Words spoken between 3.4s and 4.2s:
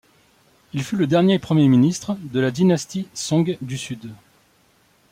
du Sud.